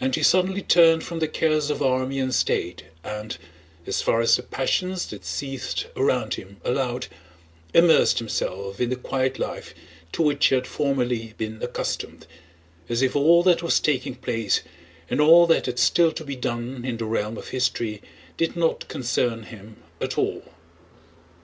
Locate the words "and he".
0.00-0.24